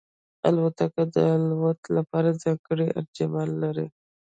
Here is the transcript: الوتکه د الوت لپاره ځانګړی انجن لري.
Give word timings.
الوتکه 0.47 1.03
د 1.15 1.15
الوت 1.35 1.79
لپاره 1.97 2.39
ځانګړی 2.41 2.87
انجن 2.99 3.31
لري. 3.63 3.87